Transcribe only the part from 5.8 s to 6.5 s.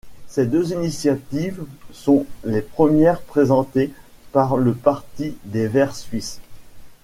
suisses.